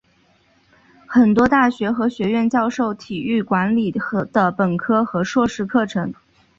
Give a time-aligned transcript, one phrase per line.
[1.05, 3.93] 很多大学和学院教授体育管理
[4.31, 6.11] 的本科和硕士课程。